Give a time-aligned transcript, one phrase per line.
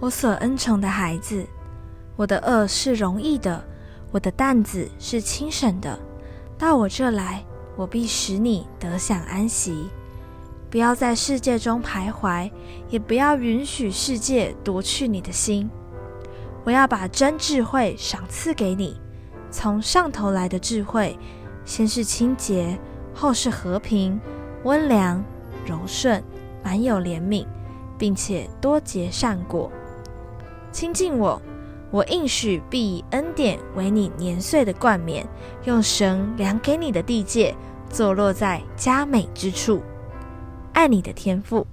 [0.00, 1.46] 我所恩宠的孩子，
[2.16, 3.64] 我的轭是容易的，
[4.10, 5.98] 我的担子是轻省的。
[6.58, 7.44] 到我这来，
[7.76, 9.88] 我必使你得享安息。
[10.70, 12.50] 不要在世界中徘徊，
[12.90, 15.70] 也不要允许世界夺去你的心。
[16.64, 19.00] 我要把真智慧赏赐给你，
[19.50, 21.18] 从上头来的智慧，
[21.64, 22.78] 先是清洁，
[23.14, 24.20] 后是和平、
[24.64, 25.22] 温良、
[25.64, 26.22] 柔顺，
[26.62, 27.46] 满有怜悯，
[27.96, 29.70] 并且多结善果。
[30.74, 31.40] 亲近我，
[31.92, 35.24] 我应许必以恩典为你年岁的冠冕，
[35.66, 37.54] 用神量给你的地界，
[37.88, 39.80] 坐落在佳美之处。
[40.72, 41.64] 爱你的天赋。